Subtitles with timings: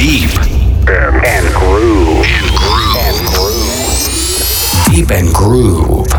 [0.00, 0.30] Deep
[0.88, 2.24] and, and groove.
[2.24, 2.96] And groove.
[2.96, 4.90] And groove.
[4.90, 6.10] Deep and groove.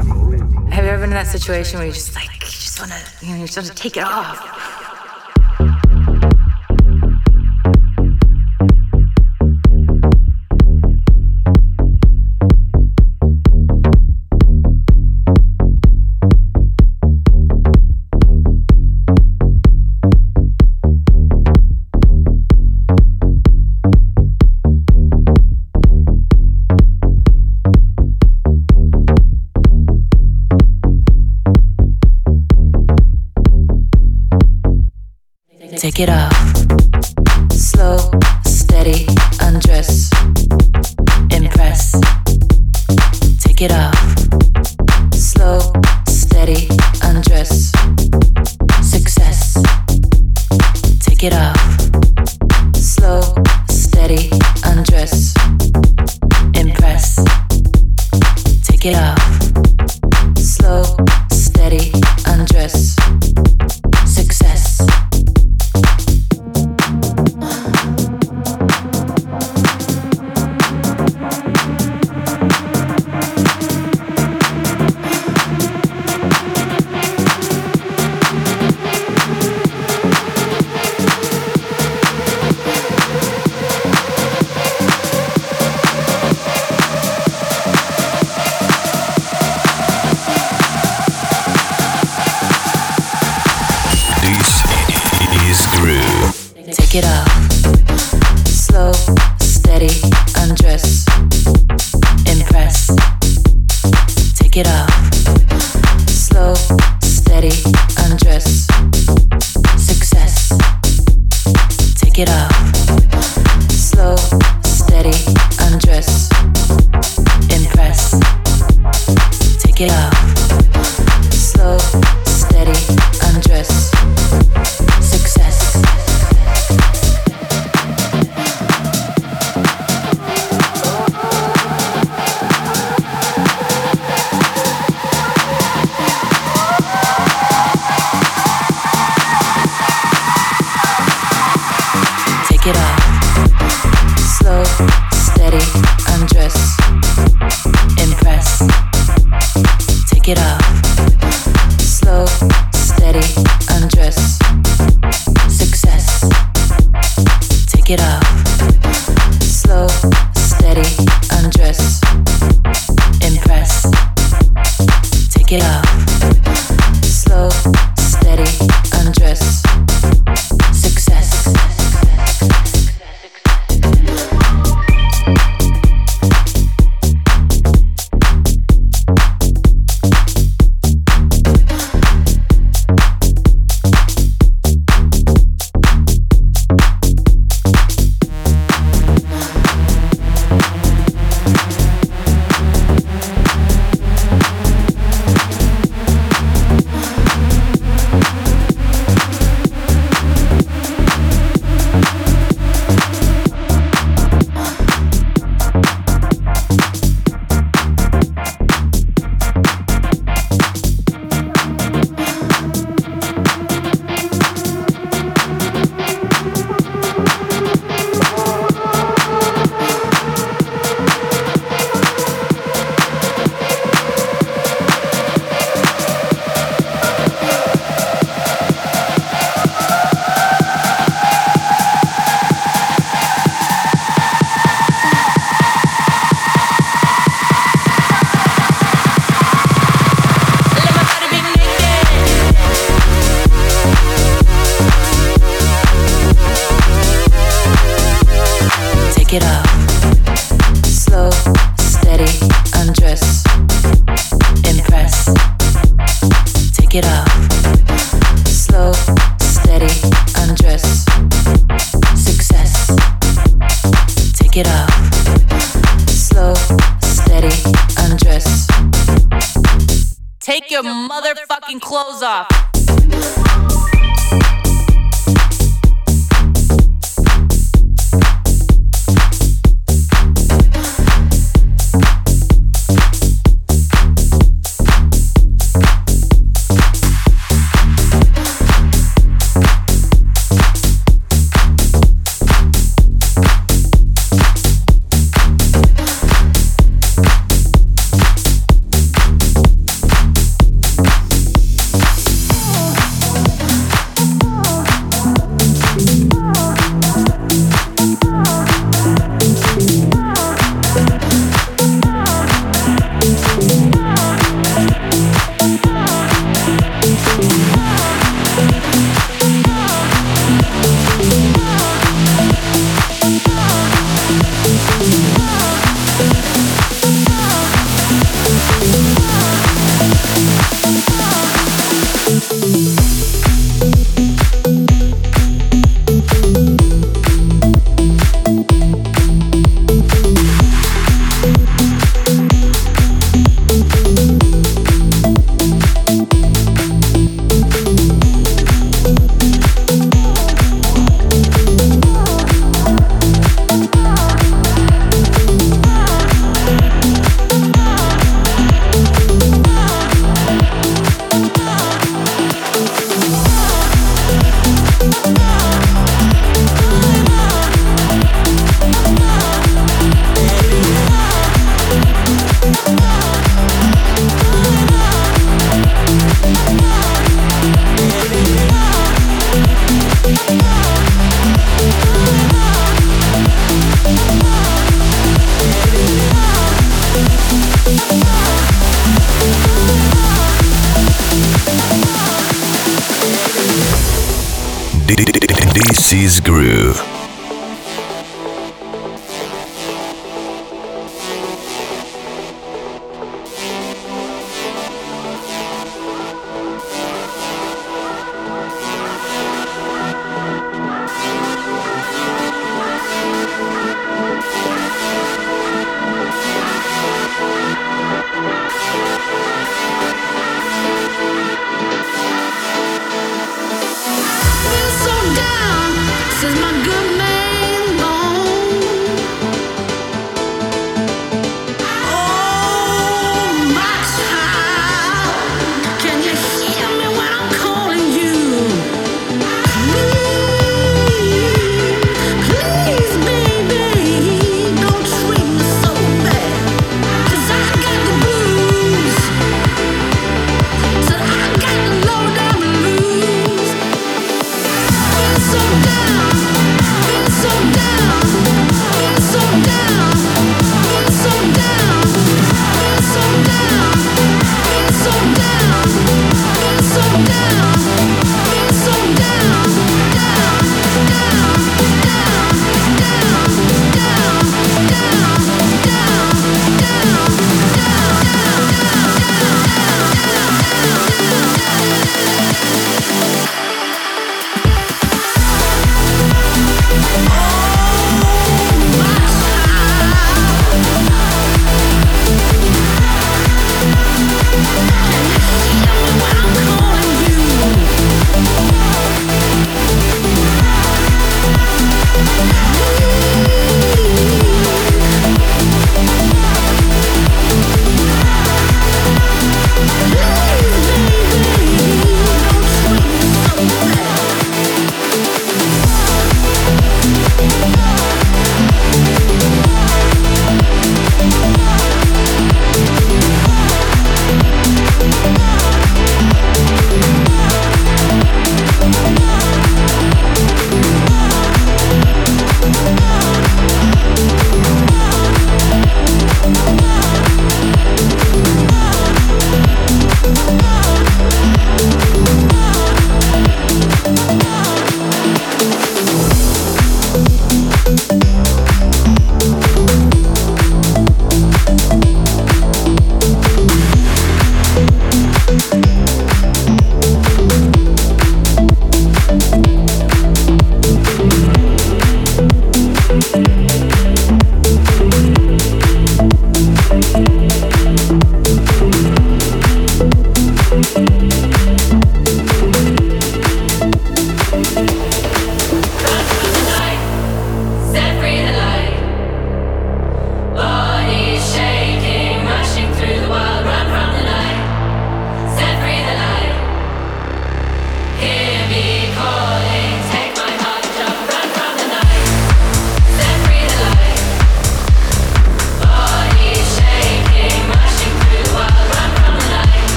[0.71, 3.29] Have you ever been in that situation where you just like you just wanna you
[3.29, 4.71] know you just wanna take it off?
[35.91, 36.51] Break it off.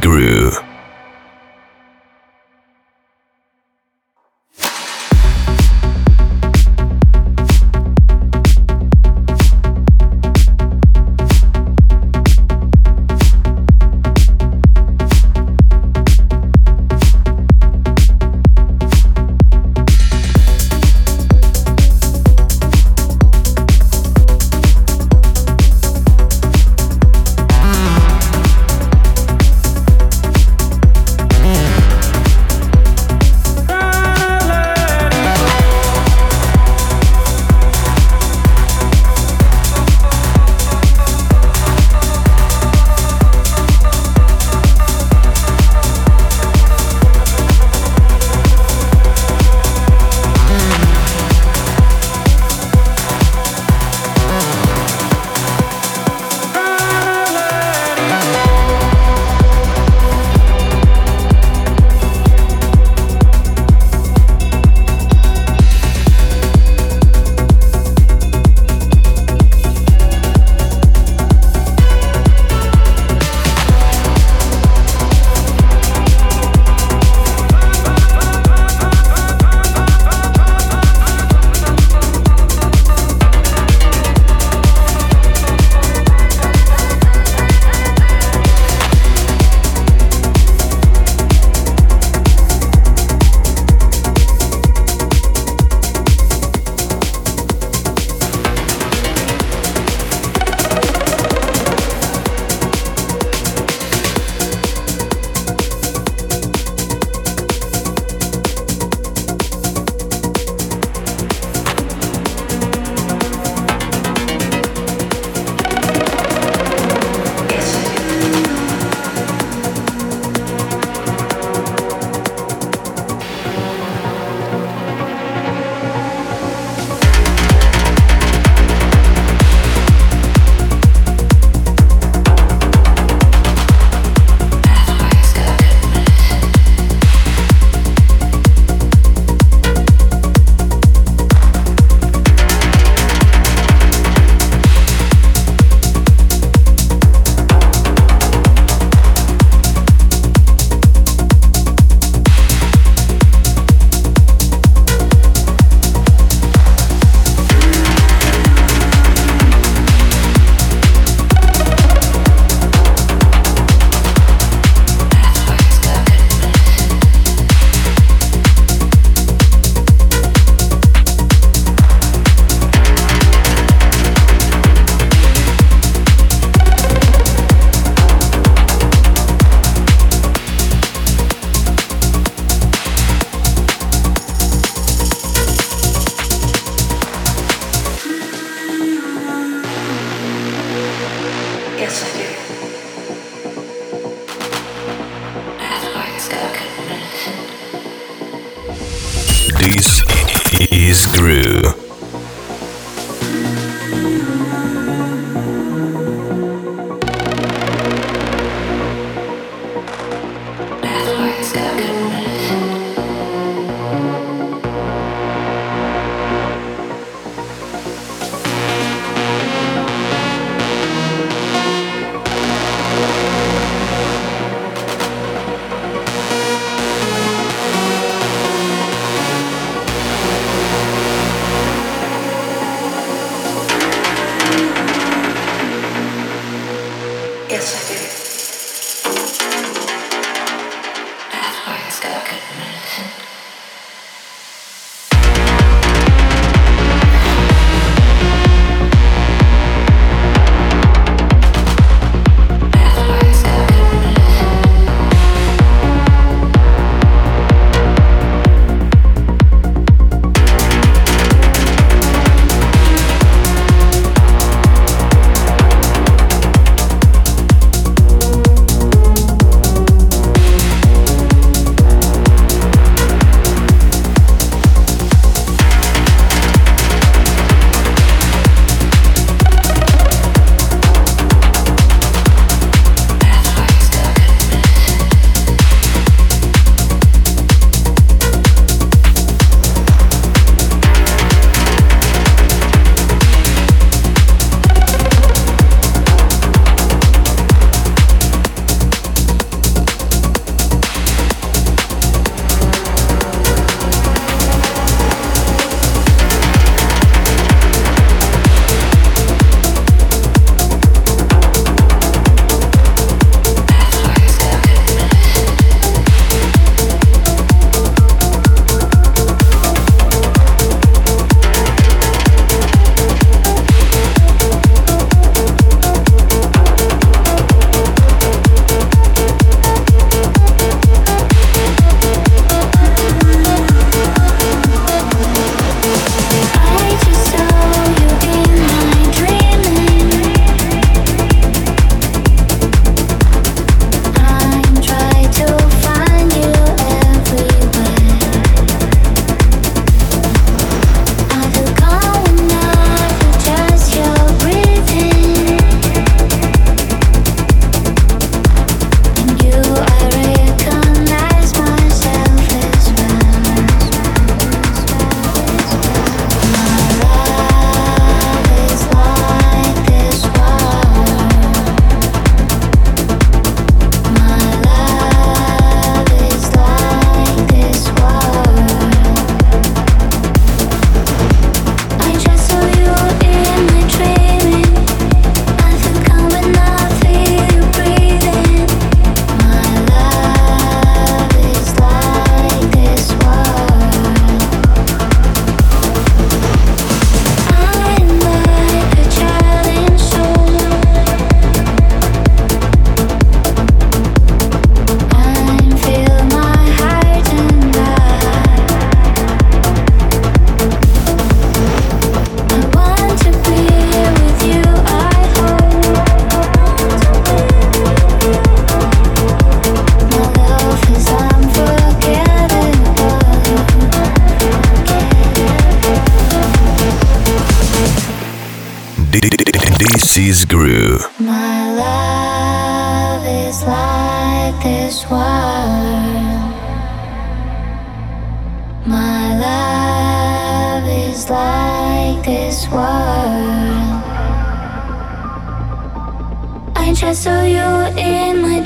[0.00, 0.69] DC's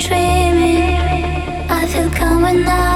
[0.07, 0.21] Groove.
[1.67, 2.94] I feel coming out for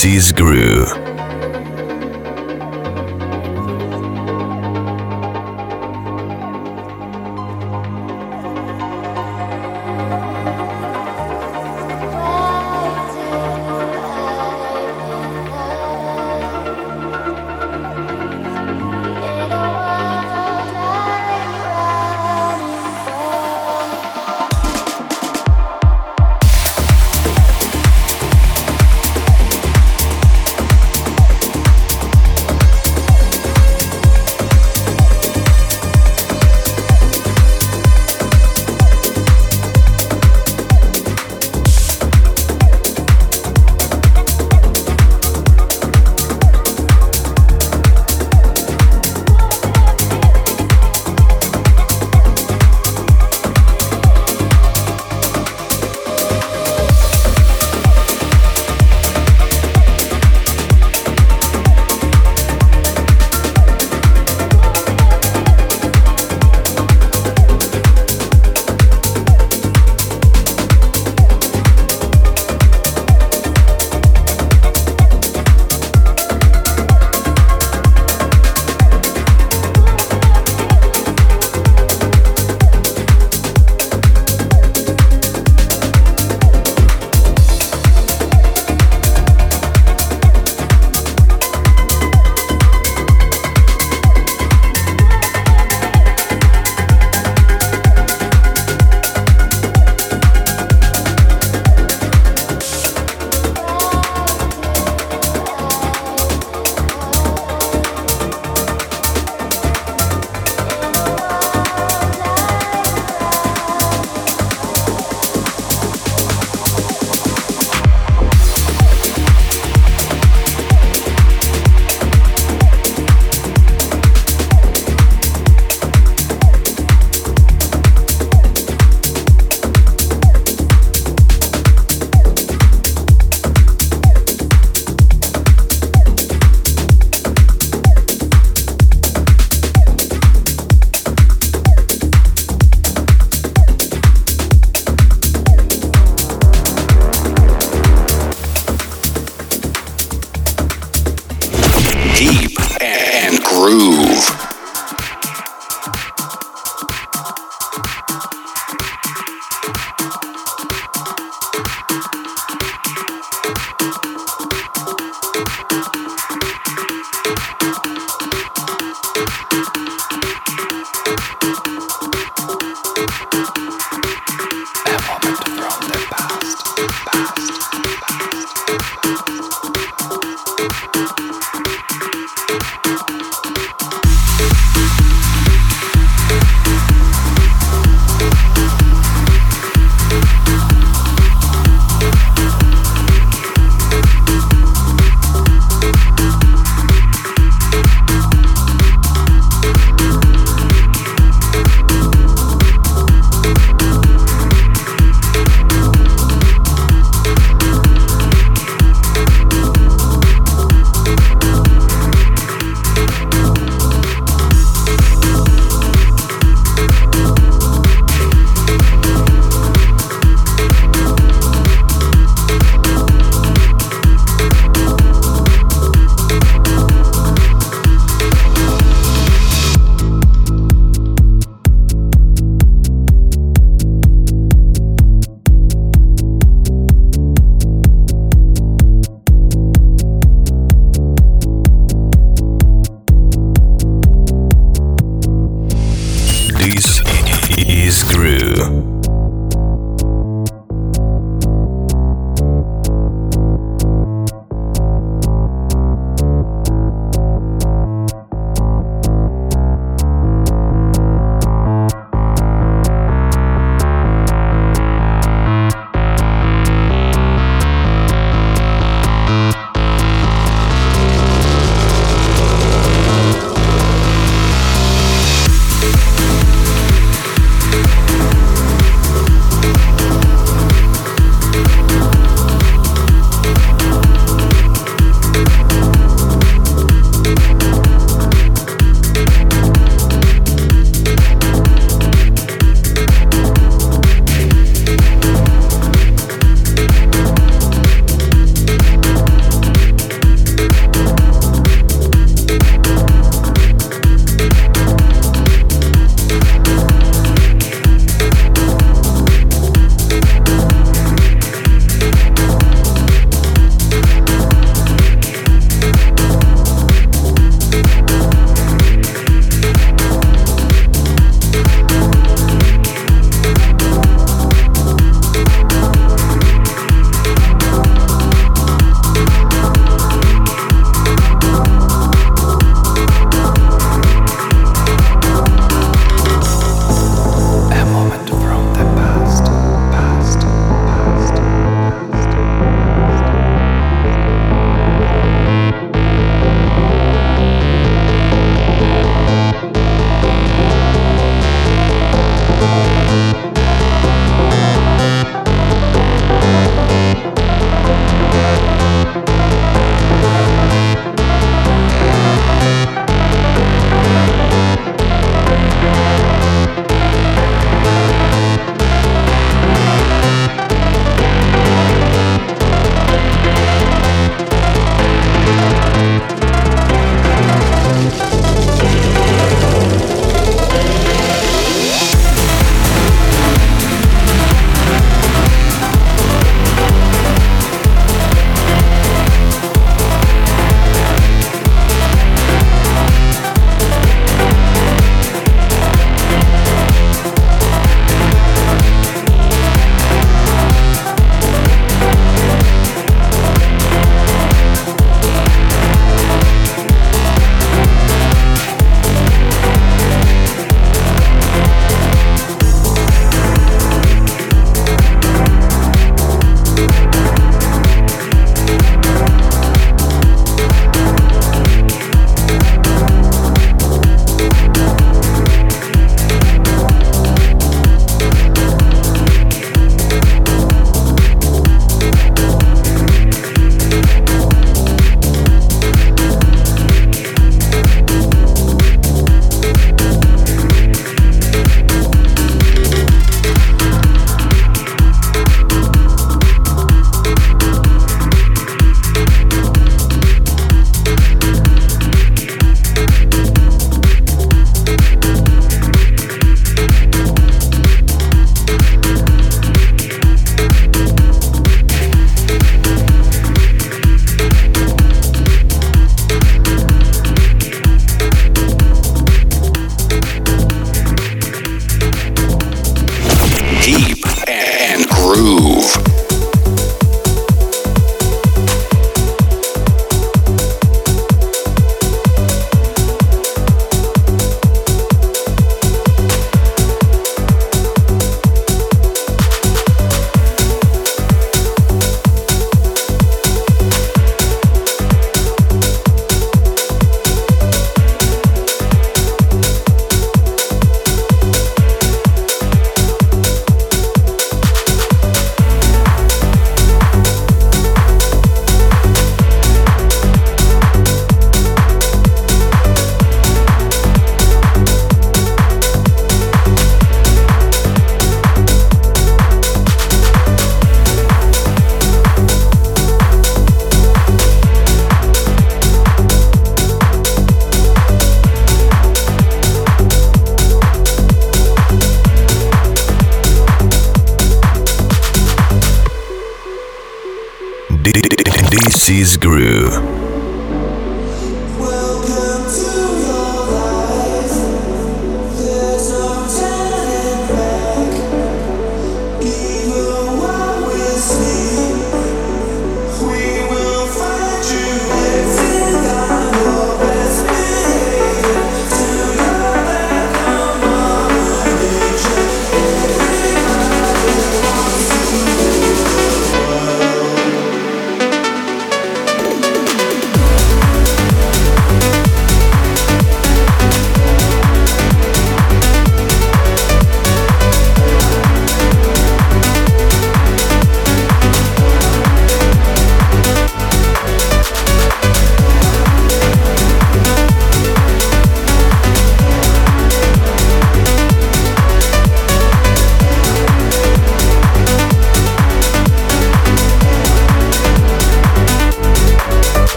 [0.00, 0.32] This is